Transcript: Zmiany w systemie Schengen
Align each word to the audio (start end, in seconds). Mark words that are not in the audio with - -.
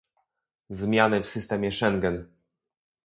Zmiany 0.69 1.21
w 1.21 1.27
systemie 1.27 1.71
Schengen 1.71 2.27